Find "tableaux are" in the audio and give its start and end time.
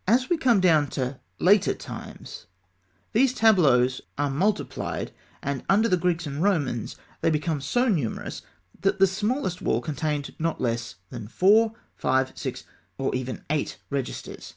3.32-4.28